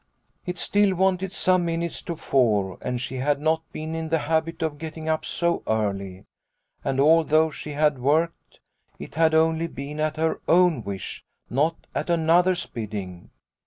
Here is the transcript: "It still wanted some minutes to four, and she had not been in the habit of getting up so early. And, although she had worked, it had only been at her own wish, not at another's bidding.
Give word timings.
"It 0.47 0.57
still 0.57 0.95
wanted 0.95 1.31
some 1.31 1.63
minutes 1.63 2.01
to 2.05 2.15
four, 2.15 2.79
and 2.81 2.99
she 2.99 3.17
had 3.17 3.39
not 3.39 3.61
been 3.71 3.93
in 3.93 4.09
the 4.09 4.17
habit 4.17 4.63
of 4.63 4.79
getting 4.79 5.07
up 5.07 5.23
so 5.25 5.61
early. 5.67 6.25
And, 6.83 6.99
although 6.99 7.51
she 7.51 7.73
had 7.73 7.99
worked, 7.99 8.59
it 8.97 9.13
had 9.13 9.35
only 9.35 9.67
been 9.67 9.99
at 9.99 10.17
her 10.17 10.41
own 10.47 10.81
wish, 10.83 11.23
not 11.51 11.85
at 11.93 12.09
another's 12.09 12.65
bidding. 12.65 13.29